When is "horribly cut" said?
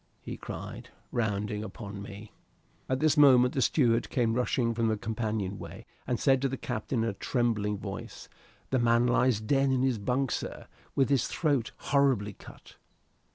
11.77-12.77